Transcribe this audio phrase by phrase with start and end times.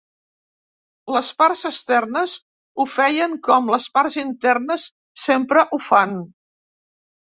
[1.15, 2.35] Les parts externes
[2.79, 4.91] ho feien com les parts internes
[5.31, 6.23] sempre ho fan.